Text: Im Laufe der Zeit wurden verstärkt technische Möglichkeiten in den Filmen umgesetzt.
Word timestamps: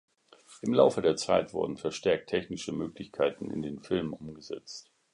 Im 0.63 0.73
Laufe 0.73 1.03
der 1.03 1.15
Zeit 1.15 1.53
wurden 1.53 1.77
verstärkt 1.77 2.31
technische 2.31 2.71
Möglichkeiten 2.71 3.51
in 3.51 3.61
den 3.61 3.83
Filmen 3.83 4.13
umgesetzt. 4.13 4.89